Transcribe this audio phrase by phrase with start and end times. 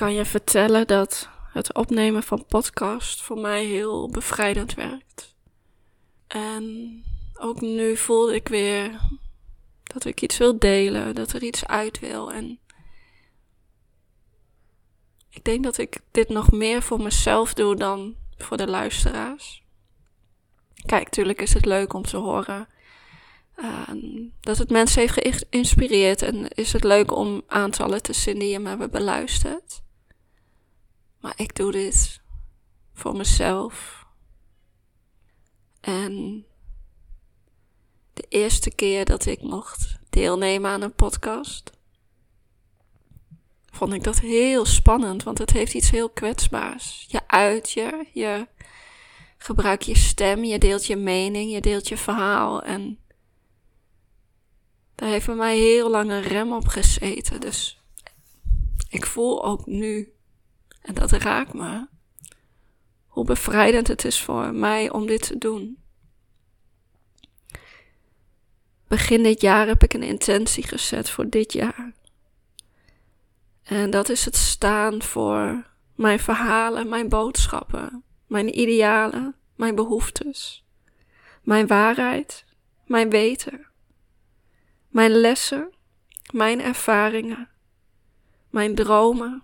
[0.00, 5.34] kan je vertellen dat het opnemen van podcast voor mij heel bevrijdend werkt.
[6.26, 7.04] En
[7.34, 9.00] ook nu voelde ik weer
[9.82, 12.32] dat ik iets wil delen, dat er iets uit wil.
[12.32, 12.58] En
[15.30, 19.62] ik denk dat ik dit nog meer voor mezelf doe dan voor de luisteraars.
[20.86, 22.68] Kijk, natuurlijk is het leuk om te horen
[23.56, 23.88] uh,
[24.40, 28.66] dat het mensen heeft geïnspireerd en is het leuk om aantallen te zien die hem
[28.66, 29.82] hebben beluisterd.
[31.20, 32.20] Maar ik doe dit
[32.92, 34.06] voor mezelf.
[35.80, 36.44] En
[38.12, 41.72] de eerste keer dat ik mocht deelnemen aan een podcast,
[43.70, 47.06] vond ik dat heel spannend, want het heeft iets heel kwetsbaars.
[47.08, 48.48] Je uit je, je
[49.38, 52.98] gebruikt je stem, je deelt je mening, je deelt je verhaal en
[54.94, 57.40] daar heeft bij mij heel lang een rem op gezeten.
[57.40, 57.82] Dus
[58.88, 60.12] ik voel ook nu,
[60.80, 61.86] en dat raakt me,
[63.06, 65.78] hoe bevrijdend het is voor mij om dit te doen.
[68.88, 71.92] Begin dit jaar heb ik een intentie gezet voor dit jaar.
[73.62, 80.64] En dat is het staan voor mijn verhalen, mijn boodschappen, mijn idealen, mijn behoeftes,
[81.42, 82.44] mijn waarheid,
[82.86, 83.66] mijn weten,
[84.88, 85.74] mijn lessen,
[86.30, 87.48] mijn ervaringen,
[88.50, 89.42] mijn dromen,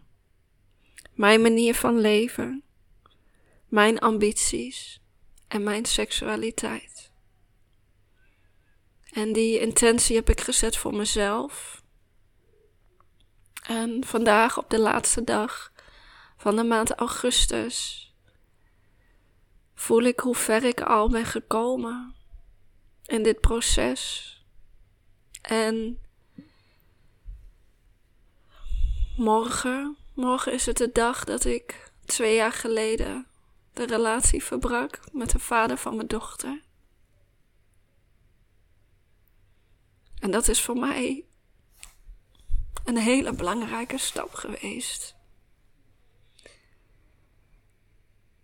[1.16, 2.62] mijn manier van leven,
[3.68, 5.00] mijn ambities
[5.48, 7.10] en mijn seksualiteit.
[9.10, 11.82] En die intentie heb ik gezet voor mezelf.
[13.62, 15.72] En vandaag op de laatste dag
[16.36, 18.04] van de maand augustus
[19.74, 22.14] voel ik hoe ver ik al ben gekomen
[23.06, 24.30] in dit proces.
[25.42, 26.00] En
[29.16, 33.26] morgen, morgen is het de dag dat ik twee jaar geleden
[33.72, 36.62] de relatie verbrak met de vader van mijn dochter.
[40.18, 41.24] En dat is voor mij
[42.84, 45.14] een hele belangrijke stap geweest.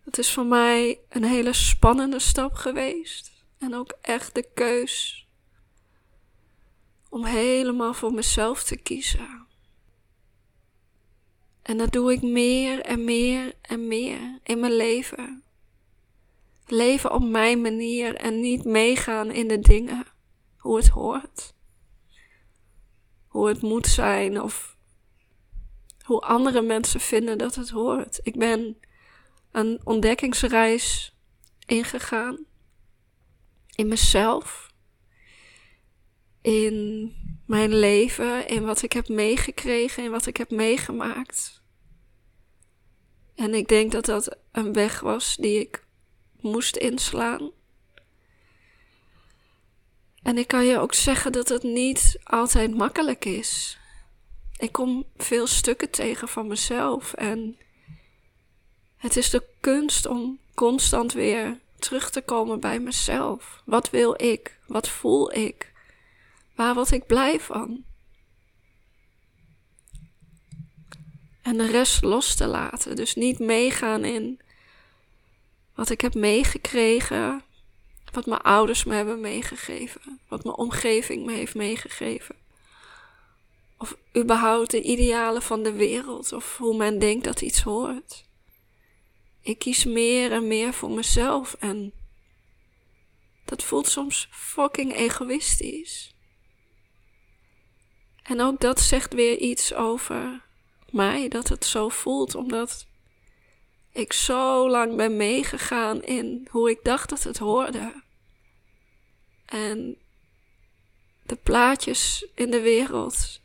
[0.03, 3.31] Het is voor mij een hele spannende stap geweest.
[3.57, 5.27] En ook echt de keus
[7.09, 9.42] om helemaal voor mezelf te kiezen.
[11.63, 15.43] En dat doe ik meer en meer en meer in mijn leven.
[16.67, 20.05] Leven op mijn manier en niet meegaan in de dingen
[20.57, 21.53] hoe het hoort.
[23.27, 24.77] Hoe het moet zijn of
[26.03, 28.19] hoe andere mensen vinden dat het hoort.
[28.23, 28.77] Ik ben
[29.51, 31.15] een ontdekkingsreis
[31.65, 32.45] ingegaan.
[33.75, 34.72] In mezelf.
[36.43, 37.11] In
[37.45, 38.47] mijn leven.
[38.47, 40.03] In wat ik heb meegekregen.
[40.03, 41.61] In wat ik heb meegemaakt.
[43.35, 45.85] En ik denk dat dat een weg was die ik
[46.39, 47.51] moest inslaan.
[50.23, 53.77] En ik kan je ook zeggen dat het niet altijd makkelijk is.
[54.57, 57.57] Ik kom veel stukken tegen van mezelf en
[58.97, 63.61] het is de kunst om constant weer terug te komen bij mezelf.
[63.65, 64.59] Wat wil ik?
[64.67, 65.72] Wat voel ik?
[66.55, 67.83] Waar word ik blij van?
[71.41, 72.95] En de rest los te laten.
[72.95, 74.39] Dus niet meegaan in
[75.75, 77.43] wat ik heb meegekregen,
[78.11, 82.35] wat mijn ouders me hebben meegegeven, wat mijn omgeving me heeft meegegeven.
[83.77, 88.25] Of überhaupt de idealen van de wereld, of hoe men denkt dat iets hoort.
[89.41, 91.93] Ik kies meer en meer voor mezelf en
[93.45, 96.12] dat voelt soms fucking egoïstisch.
[98.23, 100.41] En ook dat zegt weer iets over
[100.89, 102.85] mij, dat het zo voelt, omdat
[103.91, 108.03] ik zo lang ben meegegaan in hoe ik dacht dat het hoorde.
[109.45, 109.97] En
[111.23, 113.41] de plaatjes in de wereld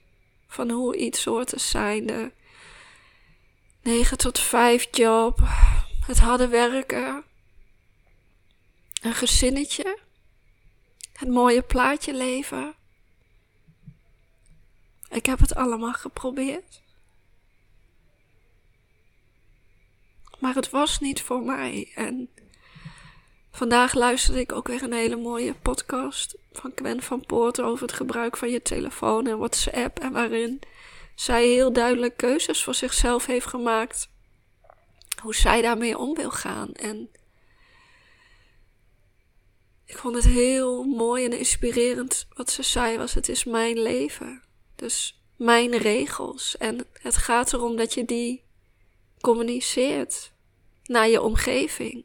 [0.46, 2.32] van hoe iets hoort te zijn, de
[3.82, 5.38] 9 tot 5 job,
[6.06, 7.24] het harde werken,
[9.02, 9.98] een gezinnetje,
[11.12, 12.74] het mooie plaatje leven.
[15.10, 16.82] Ik heb het allemaal geprobeerd.
[20.38, 21.92] Maar het was niet voor mij.
[21.94, 22.30] En
[23.50, 27.96] vandaag luisterde ik ook weer een hele mooie podcast van Gwen van Poort over het
[27.96, 29.98] gebruik van je telefoon en WhatsApp.
[29.98, 30.60] En waarin
[31.14, 34.10] zij heel duidelijk keuzes voor zichzelf heeft gemaakt
[35.22, 36.72] hoe zij daarmee om wil gaan.
[36.72, 37.10] En
[39.84, 44.42] ik vond het heel mooi en inspirerend wat ze zei was het is mijn leven.
[44.78, 46.56] Dus mijn regels.
[46.56, 48.44] En het gaat erom dat je die
[49.20, 50.32] communiceert
[50.84, 52.04] naar je omgeving.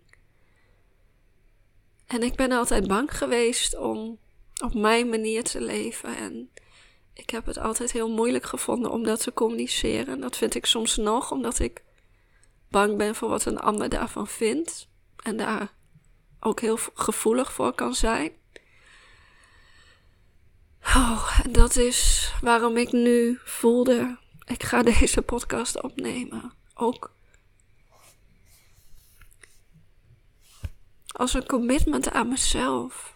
[2.06, 4.20] En ik ben altijd bang geweest om
[4.64, 6.16] op mijn manier te leven.
[6.18, 6.50] En
[7.14, 10.20] ik heb het altijd heel moeilijk gevonden om dat te communiceren.
[10.20, 11.84] Dat vind ik soms nog, omdat ik
[12.70, 14.88] bang ben voor wat een ander daarvan vindt.
[15.24, 15.74] En daar
[16.40, 18.32] ook heel gevoelig voor kan zijn.
[20.96, 26.54] Oh, dat is waarom ik nu voelde, ik ga deze podcast opnemen.
[26.74, 27.14] Ook
[31.08, 33.14] als een commitment aan mezelf.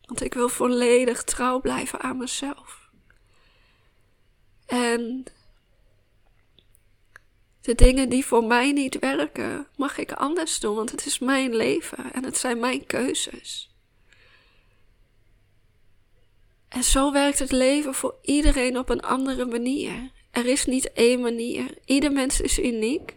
[0.00, 2.90] Want ik wil volledig trouw blijven aan mezelf.
[4.66, 5.24] En
[7.60, 11.54] de dingen die voor mij niet werken, mag ik anders doen, want het is mijn
[11.54, 13.75] leven en het zijn mijn keuzes.
[16.68, 20.10] En zo werkt het leven voor iedereen op een andere manier.
[20.30, 21.78] Er is niet één manier.
[21.84, 23.16] Ieder mens is uniek.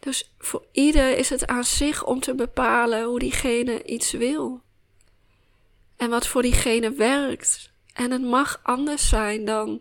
[0.00, 4.62] Dus voor ieder is het aan zich om te bepalen hoe diegene iets wil.
[5.96, 7.72] En wat voor diegene werkt.
[7.92, 9.80] En het mag anders zijn dan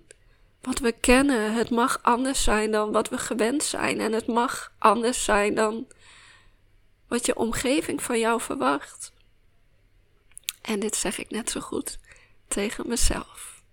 [0.62, 1.54] wat we kennen.
[1.54, 4.00] Het mag anders zijn dan wat we gewend zijn.
[4.00, 5.88] En het mag anders zijn dan
[7.11, 9.13] wat je omgeving van jou verwacht.
[10.61, 11.99] En dit zeg ik net zo goed
[12.47, 13.63] tegen mezelf.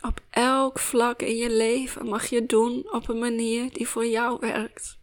[0.00, 4.38] Op elk vlak in je leven mag je doen op een manier die voor jou
[4.40, 4.98] werkt.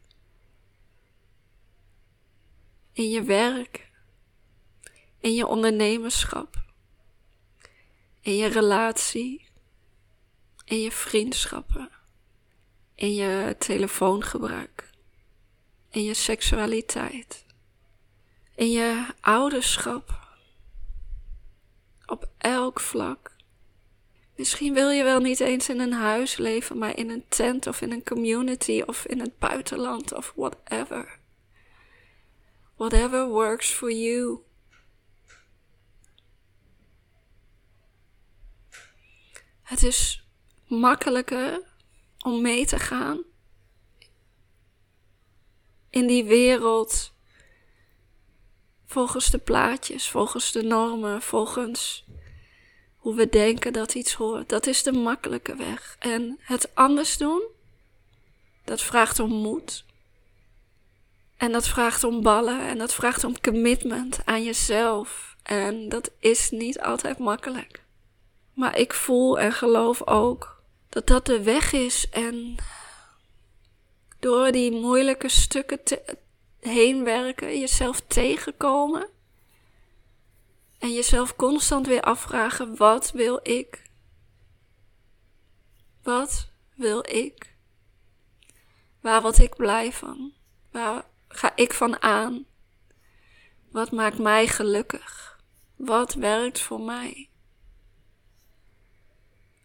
[2.92, 3.92] In je werk,
[5.20, 6.64] in je ondernemerschap,
[8.22, 9.46] in je relatie,
[10.66, 11.90] in je vriendschappen,
[12.96, 14.94] in je telefoongebruik,
[15.96, 17.46] in je seksualiteit,
[18.56, 20.20] in je ouderschap,
[22.06, 23.36] op elk vlak.
[24.36, 27.82] Misschien wil je wel niet eens in een huis leven, maar in een tent of
[27.82, 31.20] in een community of in het buitenland of whatever.
[32.76, 34.40] Whatever works for you.
[39.62, 40.28] Het is
[40.68, 41.62] makkelijker
[42.20, 43.24] om mee te gaan
[45.96, 47.12] in die wereld
[48.86, 52.06] volgens de plaatjes, volgens de normen, volgens
[52.98, 54.50] hoe we denken dat iets hoort.
[54.50, 55.96] Dat is de makkelijke weg.
[56.00, 57.44] En het anders doen,
[58.64, 59.86] dat vraagt om moed.
[61.38, 65.36] En dat vraagt om ballen en dat vraagt om commitment aan jezelf.
[65.44, 67.84] En dat is niet altijd makkelijk.
[68.54, 72.10] Maar ik voel en geloof ook dat dat de weg is.
[72.10, 72.58] En
[74.26, 76.18] door die moeilijke stukken te,
[76.60, 79.10] heen werken, jezelf tegenkomen.
[80.80, 83.90] En jezelf constant weer afvragen: wat wil ik?
[86.04, 87.56] Wat wil ik?
[89.02, 90.34] Waar word ik blij van?
[90.72, 92.46] Waar ga ik van aan?
[93.72, 95.40] Wat maakt mij gelukkig?
[95.76, 97.30] Wat werkt voor mij?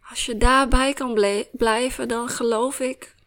[0.08, 1.14] Als je daarbij kan
[1.52, 3.18] blijven, dan geloof ik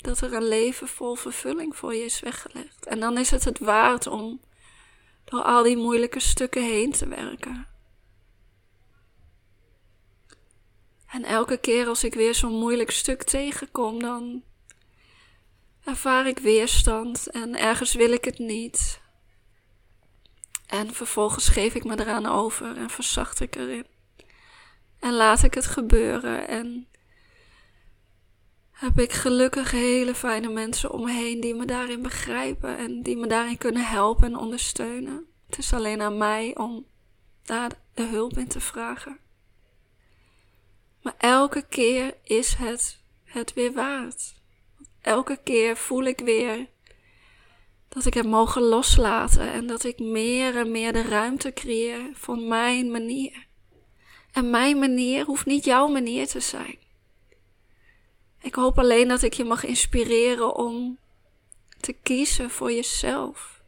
[0.00, 2.86] dat er een leven vol vervulling voor je is weggelegd.
[2.86, 4.40] En dan is het het waard om
[5.24, 7.66] door al die moeilijke stukken heen te werken.
[11.06, 14.42] En elke keer als ik weer zo'n moeilijk stuk tegenkom, dan
[15.84, 19.00] ervaar ik weerstand en ergens wil ik het niet.
[20.66, 23.86] En vervolgens geef ik me eraan over en verzacht ik erin.
[24.98, 26.88] En laat ik het gebeuren en
[28.80, 33.16] heb ik gelukkig hele fijne mensen om me heen die me daarin begrijpen en die
[33.16, 35.26] me daarin kunnen helpen en ondersteunen.
[35.46, 36.86] Het is alleen aan mij om
[37.42, 39.18] daar de hulp in te vragen.
[41.02, 44.34] Maar elke keer is het het weer waard.
[45.00, 46.66] Elke keer voel ik weer
[47.88, 52.38] dat ik het mogen loslaten en dat ik meer en meer de ruimte creëer voor
[52.38, 53.46] mijn manier.
[54.32, 56.89] En mijn manier hoeft niet jouw manier te zijn.
[58.40, 60.98] Ik hoop alleen dat ik je mag inspireren om
[61.80, 63.62] te kiezen voor jezelf.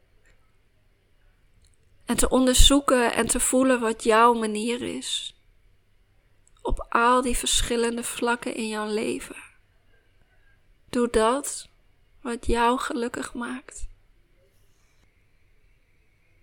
[2.05, 5.37] En te onderzoeken en te voelen wat jouw manier is.
[6.63, 9.37] Op al die verschillende vlakken in jouw leven.
[10.89, 11.69] Doe dat
[12.21, 13.91] wat jou gelukkig maakt.